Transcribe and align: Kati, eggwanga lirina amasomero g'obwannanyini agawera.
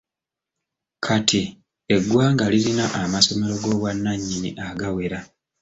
Kati, 1.05 1.41
eggwanga 1.95 2.45
lirina 2.53 2.85
amasomero 3.03 3.53
g'obwannanyini 3.61 4.49
agawera. 4.67 5.19